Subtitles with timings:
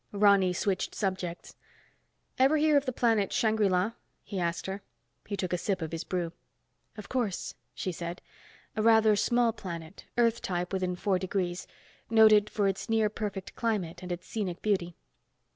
[0.13, 1.55] Ronny switched subjects.
[2.39, 3.91] "Ever hear of the planet Shangri La?"
[4.23, 4.81] he asked her.
[5.27, 6.31] He took a sip of his brew.
[6.97, 8.19] "Of course," she said.
[8.75, 11.67] "A rather small planet, Earth type within four degrees.
[12.09, 14.95] Noted for its near perfect climate and its scenic beauty."